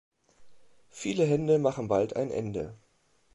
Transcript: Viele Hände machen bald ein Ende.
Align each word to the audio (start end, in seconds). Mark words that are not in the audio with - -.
Viele 0.89 1.25
Hände 1.25 1.59
machen 1.59 1.87
bald 1.87 2.15
ein 2.15 2.31
Ende. 2.31 2.75